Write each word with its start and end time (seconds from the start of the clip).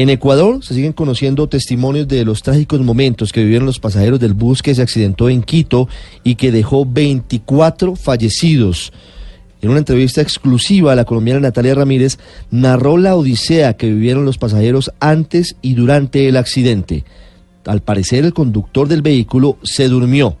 En 0.00 0.08
Ecuador 0.08 0.64
se 0.64 0.72
siguen 0.72 0.94
conociendo 0.94 1.46
testimonios 1.46 2.08
de 2.08 2.24
los 2.24 2.42
trágicos 2.42 2.80
momentos 2.80 3.34
que 3.34 3.42
vivieron 3.42 3.66
los 3.66 3.80
pasajeros 3.80 4.18
del 4.18 4.32
bus 4.32 4.62
que 4.62 4.74
se 4.74 4.80
accidentó 4.80 5.28
en 5.28 5.42
Quito 5.42 5.90
y 6.24 6.36
que 6.36 6.50
dejó 6.50 6.86
24 6.86 7.96
fallecidos. 7.96 8.94
En 9.60 9.68
una 9.68 9.80
entrevista 9.80 10.22
exclusiva, 10.22 10.94
la 10.94 11.04
colombiana 11.04 11.40
Natalia 11.40 11.74
Ramírez 11.74 12.18
narró 12.50 12.96
la 12.96 13.14
odisea 13.14 13.74
que 13.74 13.90
vivieron 13.90 14.24
los 14.24 14.38
pasajeros 14.38 14.90
antes 15.00 15.56
y 15.60 15.74
durante 15.74 16.28
el 16.28 16.38
accidente. 16.38 17.04
Al 17.66 17.82
parecer, 17.82 18.24
el 18.24 18.32
conductor 18.32 18.88
del 18.88 19.02
vehículo 19.02 19.58
se 19.62 19.88
durmió 19.88 20.38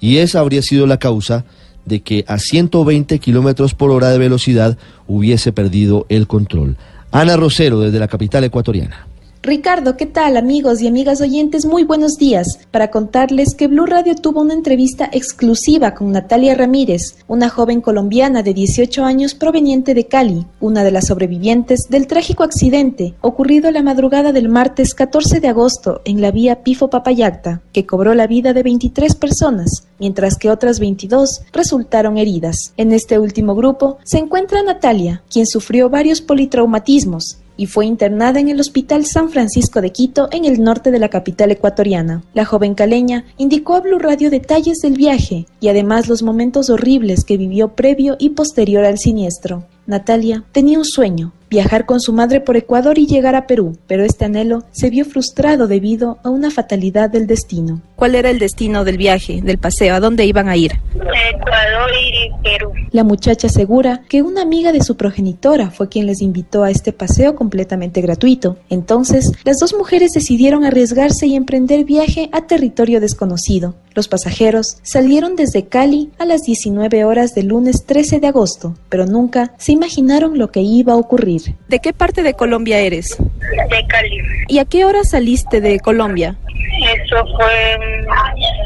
y 0.00 0.16
esa 0.16 0.40
habría 0.40 0.62
sido 0.62 0.86
la 0.86 0.96
causa 0.96 1.44
de 1.84 2.00
que 2.00 2.24
a 2.26 2.38
120 2.38 3.18
kilómetros 3.18 3.74
por 3.74 3.90
hora 3.90 4.08
de 4.08 4.16
velocidad 4.16 4.78
hubiese 5.06 5.52
perdido 5.52 6.06
el 6.08 6.26
control. 6.26 6.78
Ana 7.14 7.36
Rosero, 7.36 7.78
desde 7.78 8.00
la 8.00 8.08
capital 8.08 8.42
ecuatoriana. 8.42 9.06
Ricardo, 9.46 9.98
¿qué 9.98 10.06
tal 10.06 10.38
amigos 10.38 10.80
y 10.80 10.86
amigas 10.86 11.20
oyentes? 11.20 11.66
Muy 11.66 11.84
buenos 11.84 12.16
días. 12.16 12.60
Para 12.70 12.90
contarles 12.90 13.54
que 13.54 13.66
Blue 13.66 13.84
Radio 13.84 14.14
tuvo 14.14 14.40
una 14.40 14.54
entrevista 14.54 15.10
exclusiva 15.12 15.92
con 15.92 16.12
Natalia 16.12 16.54
Ramírez, 16.54 17.16
una 17.28 17.50
joven 17.50 17.82
colombiana 17.82 18.42
de 18.42 18.54
18 18.54 19.04
años 19.04 19.34
proveniente 19.34 19.92
de 19.92 20.06
Cali, 20.06 20.46
una 20.60 20.82
de 20.82 20.92
las 20.92 21.08
sobrevivientes 21.08 21.88
del 21.90 22.06
trágico 22.06 22.42
accidente 22.42 23.16
ocurrido 23.20 23.70
la 23.70 23.82
madrugada 23.82 24.32
del 24.32 24.48
martes 24.48 24.94
14 24.94 25.40
de 25.40 25.48
agosto 25.48 26.00
en 26.06 26.22
la 26.22 26.30
vía 26.30 26.62
Pifo 26.62 26.88
Papayacta, 26.88 27.60
que 27.74 27.84
cobró 27.84 28.14
la 28.14 28.26
vida 28.26 28.54
de 28.54 28.62
23 28.62 29.14
personas, 29.14 29.86
mientras 29.98 30.38
que 30.38 30.48
otras 30.48 30.80
22 30.80 31.42
resultaron 31.52 32.16
heridas. 32.16 32.72
En 32.78 32.94
este 32.94 33.18
último 33.18 33.54
grupo 33.54 33.98
se 34.04 34.16
encuentra 34.16 34.62
Natalia, 34.62 35.22
quien 35.30 35.46
sufrió 35.46 35.90
varios 35.90 36.22
politraumatismos, 36.22 37.43
y 37.56 37.66
fue 37.66 37.86
internada 37.86 38.40
en 38.40 38.48
el 38.48 38.60
Hospital 38.60 39.04
San 39.06 39.30
Francisco 39.30 39.80
de 39.80 39.90
Quito, 39.90 40.28
en 40.32 40.44
el 40.44 40.62
norte 40.62 40.90
de 40.90 40.98
la 40.98 41.08
capital 41.08 41.50
ecuatoriana. 41.50 42.22
La 42.34 42.44
joven 42.44 42.74
caleña 42.74 43.24
indicó 43.36 43.74
a 43.74 43.80
Blue 43.80 43.98
Radio 43.98 44.30
detalles 44.30 44.78
del 44.78 44.94
viaje 44.94 45.46
y 45.60 45.68
además 45.68 46.08
los 46.08 46.22
momentos 46.22 46.70
horribles 46.70 47.24
que 47.24 47.36
vivió 47.36 47.68
previo 47.74 48.16
y 48.18 48.30
posterior 48.30 48.84
al 48.84 48.98
siniestro. 48.98 49.64
Natalia 49.86 50.44
tenía 50.52 50.78
un 50.78 50.84
sueño, 50.84 51.32
viajar 51.50 51.84
con 51.84 52.00
su 52.00 52.12
madre 52.12 52.40
por 52.40 52.56
Ecuador 52.56 52.98
y 52.98 53.06
llegar 53.06 53.34
a 53.34 53.46
Perú, 53.46 53.78
pero 53.86 54.04
este 54.04 54.24
anhelo 54.24 54.64
se 54.72 54.90
vio 54.90 55.04
frustrado 55.04 55.66
debido 55.66 56.18
a 56.24 56.30
una 56.30 56.50
fatalidad 56.50 57.10
del 57.10 57.26
destino. 57.26 57.80
¿Cuál 57.94 58.14
era 58.14 58.30
el 58.30 58.38
destino 58.38 58.84
del 58.84 58.96
viaje, 58.96 59.40
del 59.42 59.58
paseo? 59.58 59.94
¿A 59.94 60.00
dónde 60.00 60.24
iban 60.24 60.48
a 60.48 60.56
ir? 60.56 60.72
Ecuador 60.94 61.90
y 62.12 62.42
Perú. 62.42 62.72
La 62.94 63.02
muchacha 63.02 63.48
asegura 63.48 64.02
que 64.08 64.22
una 64.22 64.42
amiga 64.42 64.70
de 64.70 64.80
su 64.80 64.96
progenitora 64.96 65.70
fue 65.70 65.88
quien 65.88 66.06
les 66.06 66.22
invitó 66.22 66.62
a 66.62 66.70
este 66.70 66.92
paseo 66.92 67.34
completamente 67.34 68.00
gratuito. 68.00 68.56
Entonces, 68.70 69.32
las 69.42 69.58
dos 69.58 69.74
mujeres 69.74 70.12
decidieron 70.12 70.64
arriesgarse 70.64 71.26
y 71.26 71.34
emprender 71.34 71.84
viaje 71.84 72.28
a 72.30 72.46
territorio 72.46 73.00
desconocido. 73.00 73.74
Los 73.96 74.06
pasajeros 74.06 74.76
salieron 74.84 75.34
desde 75.34 75.66
Cali 75.66 76.12
a 76.20 76.24
las 76.24 76.42
19 76.42 77.04
horas 77.04 77.34
del 77.34 77.48
lunes 77.48 77.84
13 77.84 78.20
de 78.20 78.28
agosto, 78.28 78.76
pero 78.90 79.06
nunca 79.06 79.54
se 79.58 79.72
imaginaron 79.72 80.38
lo 80.38 80.52
que 80.52 80.60
iba 80.60 80.92
a 80.92 80.96
ocurrir. 80.96 81.56
¿De 81.66 81.80
qué 81.80 81.92
parte 81.92 82.22
de 82.22 82.34
Colombia 82.34 82.78
eres? 82.78 83.16
De 83.18 83.86
Cali. 83.88 84.18
¿Y 84.46 84.58
a 84.58 84.66
qué 84.66 84.84
hora 84.84 85.02
saliste 85.02 85.60
de 85.60 85.80
Colombia? 85.80 86.38
Eso 86.46 87.26
fue 87.36 87.76
mm, 87.76 88.10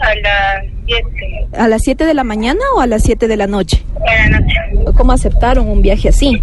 a 0.02 0.14
las 0.16 0.77
7 0.88 1.48
¿A 1.56 1.68
las 1.68 1.82
7 1.82 2.04
de 2.06 2.14
la 2.14 2.24
mañana 2.24 2.60
o 2.76 2.80
a 2.80 2.86
las 2.86 3.02
7 3.02 3.28
de 3.28 3.36
la 3.36 3.46
noche? 3.46 3.84
de 3.94 4.30
la 4.30 4.40
noche. 4.40 4.54
¿Cómo 4.96 5.12
aceptaron 5.12 5.68
un 5.68 5.82
viaje 5.82 6.08
así? 6.08 6.42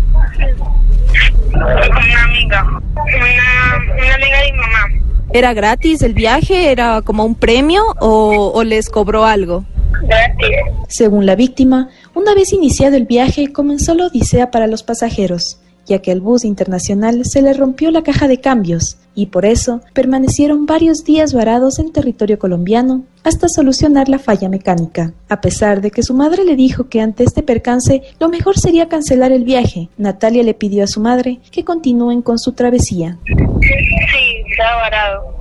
Con 1.52 1.62
una 1.62 2.24
amiga. 2.24 2.64
Una, 2.64 4.04
una 4.04 4.16
amiga 4.16 4.40
de 4.42 4.52
mi 4.52 4.58
mamá. 4.58 5.06
¿Era 5.34 5.54
gratis 5.54 6.02
el 6.02 6.14
viaje? 6.14 6.72
¿Era 6.72 7.02
como 7.02 7.26
un 7.26 7.36
premio 7.36 7.84
o, 8.00 8.52
o 8.54 8.64
les 8.64 8.90
cobró 8.90 9.26
algo? 9.26 9.66
Gratis. 10.04 10.48
Según 10.88 11.26
la 11.26 11.36
víctima, 11.36 11.90
una 12.14 12.34
vez 12.36 12.54
iniciado 12.54 12.96
el 12.96 13.06
viaje 13.06 13.52
comenzó 13.52 13.96
la 13.96 14.06
odisea 14.08 14.52
para 14.52 14.68
los 14.68 14.84
pasajeros, 14.84 15.60
ya 15.86 16.00
que 16.00 16.12
al 16.12 16.22
bus 16.22 16.46
internacional 16.46 17.26
se 17.26 17.42
le 17.42 17.54
rompió 17.54 17.92
la 17.92 18.04
caja 18.04 18.28
de 18.28 18.40
cambios 18.40 18.98
y 19.16 19.28
por 19.28 19.46
eso 19.46 19.82
permanecieron 19.94 20.66
varios 20.66 21.04
días 21.04 21.34
varados 21.34 21.80
en 21.80 21.92
territorio 21.92 22.38
colombiano 22.38 23.04
hasta 23.24 23.48
solucionar 23.48 24.10
la 24.10 24.20
falla 24.20 24.50
mecánica. 24.50 25.14
A 25.30 25.42
pesar 25.42 25.82
de 25.82 25.92
que 25.92 26.04
su 26.04 26.14
madre 26.14 26.44
le 26.44 26.56
dijo 26.56 26.90
que 26.90 27.02
ante 27.02 27.24
este 27.24 27.42
percance 27.42 28.04
lo 28.20 28.30
mejor 28.30 28.58
sería 28.58 28.90
cancelar 28.90 29.32
el 29.32 29.46
viaje, 29.46 29.90
Natalia 29.98 30.44
le 30.44 30.54
pidió 30.54 30.84
a 30.84 30.88
su 30.88 31.00
madre 31.00 31.40
que 31.52 31.64
continúen 31.64 32.22
con 32.22 32.38
su 32.38 32.52
travesía. 32.52 33.18
Sí, 33.26 34.44
estaba 34.52 34.82
varado. 34.82 35.36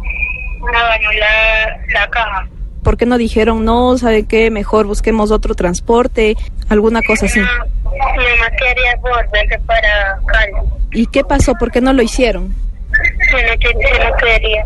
Una 0.62 0.82
bañó 0.84 1.10
la, 1.12 2.00
la 2.00 2.10
caja. 2.10 2.48
¿Por 2.82 2.96
qué 2.96 3.06
no 3.06 3.18
dijeron, 3.18 3.64
no, 3.64 3.96
sabe 3.98 4.26
qué, 4.26 4.50
mejor 4.50 4.86
busquemos 4.86 5.30
otro 5.30 5.54
transporte, 5.54 6.36
alguna 6.68 7.00
cosa 7.02 7.26
así? 7.26 7.40
Mi 7.94 8.24
mamá 8.24 8.50
quería 8.58 8.96
volverse 9.00 9.58
para 9.66 10.18
Cali. 10.26 10.52
¿Y 10.92 11.06
qué 11.06 11.24
pasó? 11.24 11.54
¿Por 11.54 11.70
qué 11.70 11.80
no 11.80 11.92
lo 11.92 12.02
hicieron? 12.02 12.54
Yo 13.30 13.38
no, 13.38 13.58
que- 13.58 13.72
yo 13.72 14.04
no 14.10 14.16
quería. 14.16 14.64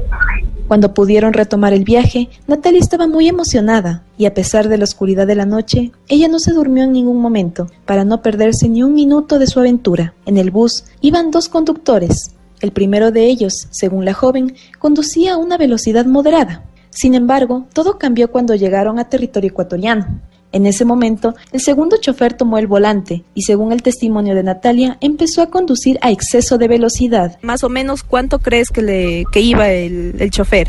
Cuando 0.67 0.93
pudieron 0.93 1.33
retomar 1.33 1.73
el 1.73 1.85
viaje, 1.85 2.29
Natalia 2.47 2.79
estaba 2.81 3.07
muy 3.07 3.27
emocionada 3.27 4.03
y 4.19 4.27
a 4.27 4.35
pesar 4.35 4.69
de 4.69 4.77
la 4.77 4.85
oscuridad 4.85 5.27
de 5.27 5.35
la 5.35 5.47
noche, 5.47 5.93
ella 6.09 6.29
no 6.29 6.39
se 6.39 6.53
durmió 6.53 6.85
en 6.85 6.93
ningún 6.93 7.23
momento 7.23 7.69
para 7.87 8.05
no 8.05 8.21
perderse 8.21 8.69
ni 8.69 8.83
un 8.83 8.93
minuto 8.93 9.39
de 9.39 9.47
su 9.47 9.61
aventura. 9.61 10.13
En 10.27 10.37
el 10.37 10.51
bus 10.51 10.85
iban 11.01 11.31
dos 11.31 11.49
conductores. 11.49 12.35
El 12.61 12.73
primero 12.73 13.11
de 13.13 13.25
ellos, 13.25 13.69
según 13.71 14.05
la 14.05 14.13
joven, 14.13 14.55
conducía 14.79 15.35
a 15.35 15.37
una 15.39 15.57
velocidad 15.57 16.05
moderada. 16.05 16.65
Sin 16.91 17.15
embargo, 17.15 17.67
todo 17.73 17.97
cambió 17.99 18.31
cuando 18.31 18.55
llegaron 18.55 18.99
a 18.99 19.09
territorio 19.09 19.49
ecuatoriano. 19.51 20.21
En 20.53 20.67
ese 20.67 20.85
momento, 20.85 21.35
el 21.53 21.61
segundo 21.61 21.97
chofer 22.01 22.35
tomó 22.35 22.59
el 22.59 22.67
volante 22.67 23.25
y, 23.35 23.43
según 23.43 23.73
el 23.73 23.83
testimonio 23.83 24.35
de 24.35 24.43
Natalia, 24.43 24.97
empezó 25.01 25.43
a 25.43 25.51
conducir 25.51 25.99
a 26.01 26.11
exceso 26.11 26.57
de 26.57 26.69
velocidad. 26.69 27.39
Más 27.43 27.65
o 27.65 27.69
menos, 27.69 28.03
¿cuánto 28.03 28.39
crees 28.39 28.71
que, 28.71 28.83
le, 28.83 29.25
que 29.31 29.41
iba 29.41 29.69
el, 29.69 30.17
el 30.19 30.31
chofer? 30.31 30.69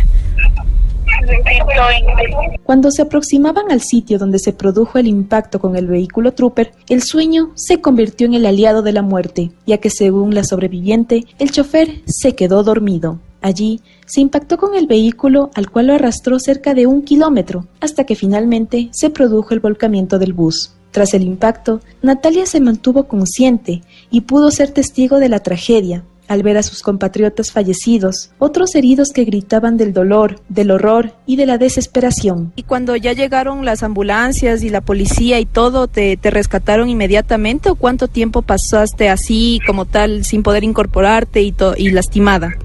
120. 1.26 2.60
Cuando 2.64 2.92
se 2.92 3.02
aproximaban 3.02 3.72
al 3.72 3.82
sitio 3.82 4.20
donde 4.20 4.40
se 4.40 4.54
produjo 4.54 4.98
el 4.98 5.08
impacto 5.08 5.60
con 5.60 5.76
el 5.76 5.88
vehículo 5.88 6.34
Trooper, 6.34 6.72
el 6.88 7.02
sueño 7.02 7.52
se 7.56 7.82
convirtió 7.82 8.28
en 8.28 8.34
el 8.36 8.46
aliado 8.46 8.82
de 8.82 8.94
la 8.94 9.02
muerte, 9.02 9.52
ya 9.66 9.78
que 9.78 9.90
según 9.90 10.36
la 10.36 10.44
sobreviviente, 10.44 11.26
el 11.40 11.52
chofer 11.52 12.02
se 12.06 12.36
quedó 12.36 12.64
dormido. 12.64 13.20
Allí 13.42 13.82
se 14.06 14.22
impactó 14.22 14.58
con 14.58 14.76
el 14.76 14.88
vehículo 14.88 15.50
al 15.56 15.70
cual 15.70 15.88
lo 15.88 15.94
arrastró 15.94 16.40
cerca 16.40 16.74
de 16.74 16.88
un 16.88 17.04
kilómetro, 17.04 17.68
hasta 17.80 18.04
que 18.04 18.16
finalmente 18.16 18.90
se 18.92 19.10
produjo 19.10 19.54
el 19.54 19.60
volcamiento 19.60 20.20
del 20.20 20.34
bus. 20.34 20.74
Tras 20.92 21.14
el 21.14 21.24
impacto, 21.24 21.82
Natalia 22.02 22.46
se 22.46 22.60
mantuvo 22.60 23.08
consciente 23.08 23.82
y 24.10 24.22
pudo 24.22 24.50
ser 24.52 24.72
testigo 24.72 25.20
de 25.20 25.30
la 25.30 25.40
tragedia, 25.40 26.04
al 26.28 26.44
ver 26.44 26.58
a 26.58 26.64
sus 26.64 26.82
compatriotas 26.82 27.52
fallecidos, 27.52 28.32
otros 28.38 28.76
heridos 28.76 29.10
que 29.10 29.26
gritaban 29.26 29.78
del 29.78 29.94
dolor, 29.94 30.42
del 30.48 30.72
horror 30.72 31.14
y 31.26 31.36
de 31.36 31.46
la 31.46 31.58
desesperación. 31.58 32.54
Y 32.56 32.64
cuando 32.64 32.96
ya 32.96 33.14
llegaron 33.14 33.66
las 33.66 33.84
ambulancias 33.84 34.64
y 34.64 34.70
la 34.70 34.82
policía 34.82 35.40
y 35.40 35.46
todo, 35.46 35.88
¿te, 35.88 36.18
te 36.18 36.30
rescataron 36.30 36.90
inmediatamente 36.90 37.70
o 37.70 37.76
cuánto 37.76 38.08
tiempo 38.08 38.44
pasaste 38.44 39.10
así 39.10 39.60
como 39.66 39.86
tal 39.86 40.24
sin 40.24 40.44
poder 40.44 40.64
incorporarte 40.64 41.42
y, 41.42 41.54
y 41.78 41.90
lastimada? 41.92 42.58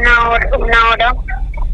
Una, 0.00 0.30
hora. 0.30 0.50
Una 0.58 0.90
hora. 0.90 1.14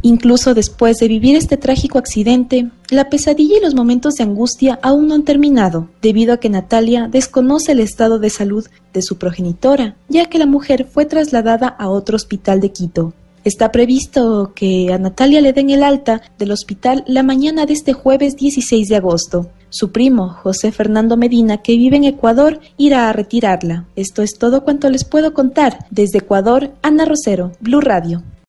Incluso 0.03 0.55
después 0.55 0.99
de 0.99 1.09
vivir 1.09 1.37
este 1.37 1.57
trágico 1.57 1.99
accidente, 1.99 2.69
la 2.91 3.09
pesadilla 3.09 3.59
y 3.59 3.61
los 3.61 3.75
momentos 3.75 4.15
de 4.15 4.25
angustia 4.25 4.79
aún 4.83 5.09
no 5.09 5.15
han 5.15 5.25
terminado, 5.25 5.89
debido 6.01 6.33
a 6.33 6.37
que 6.37 6.49
Natalia 6.49 7.09
desconoce 7.09 7.73
el 7.73 7.81
estado 7.81 8.19
de 8.19 8.31
salud 8.31 8.67
de 8.93 9.03
su 9.03 9.19
progenitora, 9.19 9.97
ya 10.09 10.27
que 10.27 10.39
la 10.39 10.47
mujer 10.47 10.87
fue 10.93 11.07
trasladada 11.07 11.69
a 11.69 11.89
otro 11.89 12.17
hospital 12.17 12.61
de 12.61 12.71
Quito. 12.71 13.15
Está 13.47 13.71
previsto 13.71 14.55
que 14.57 14.93
a 14.93 14.99
Natalia 14.99 15.41
le 15.41 15.53
den 15.53 15.71
el 15.71 15.85
alta 15.85 16.21
del 16.37 16.51
hospital 16.51 17.05
la 17.07 17.23
mañana 17.23 17.65
de 17.65 17.75
este 17.75 17.93
jueves 17.93 18.35
16 18.35 18.89
de 18.89 18.97
agosto. 18.97 19.53
Su 19.69 19.93
primo, 19.93 20.31
José 20.31 20.73
Fernando 20.73 21.17
Medina, 21.17 21.59
que 21.59 21.77
vive 21.77 21.97
en 21.97 22.03
Ecuador, 22.03 22.59
irá 22.77 23.09
a 23.09 23.13
retirarla. 23.13 23.85
Esto 23.95 24.23
es 24.23 24.37
todo 24.37 24.65
cuanto 24.65 24.91
les 24.91 25.05
puedo 25.05 25.33
contar. 25.33 25.87
Desde 25.93 26.19
Ecuador, 26.19 26.73
Ana 26.83 27.05
Rosero, 27.05 27.53
Blue 27.61 27.81
Radio. 27.81 28.25